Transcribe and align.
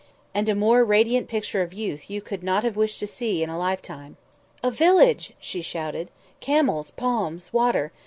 And 0.33 0.49
a 0.49 0.55
more 0.55 0.83
radiant 0.83 1.27
picture 1.27 1.61
of 1.61 1.73
youth 1.75 2.09
you 2.09 2.21
could 2.23 2.41
not 2.41 2.63
have 2.63 2.75
wished 2.75 2.99
to 3.01 3.05
see 3.05 3.43
in 3.43 3.51
a 3.51 3.57
lifetime. 3.59 4.17
"A 4.63 4.71
village!" 4.71 5.33
she 5.37 5.61
shouted. 5.61 6.09
"Camels, 6.39 6.89
palms, 6.89 7.53
water. 7.53 7.91